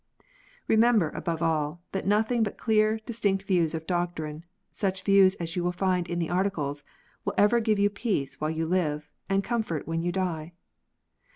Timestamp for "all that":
1.43-2.07